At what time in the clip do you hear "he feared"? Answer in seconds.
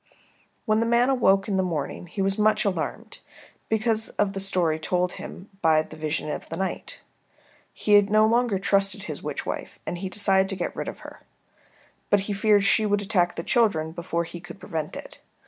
12.21-12.65